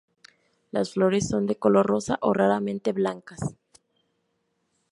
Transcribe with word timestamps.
Las 0.71 0.93
flores 0.93 1.27
son 1.29 1.45
de 1.45 1.57
color 1.59 1.85
rosa 1.85 2.17
o 2.23 2.33
raramente 2.33 2.91
blancas. 2.91 3.39